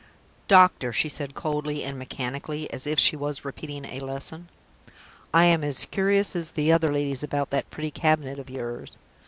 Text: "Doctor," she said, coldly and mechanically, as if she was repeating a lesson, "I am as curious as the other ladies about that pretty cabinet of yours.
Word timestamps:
"Doctor," 0.47 0.91
she 0.91 1.07
said, 1.09 1.35
coldly 1.35 1.83
and 1.83 1.95
mechanically, 1.95 2.67
as 2.73 2.87
if 2.87 2.97
she 2.97 3.15
was 3.15 3.45
repeating 3.45 3.85
a 3.85 3.99
lesson, 3.99 4.49
"I 5.31 5.45
am 5.45 5.63
as 5.63 5.85
curious 5.85 6.35
as 6.35 6.53
the 6.53 6.71
other 6.71 6.91
ladies 6.91 7.21
about 7.21 7.51
that 7.51 7.69
pretty 7.69 7.91
cabinet 7.91 8.39
of 8.39 8.49
yours. 8.49 8.97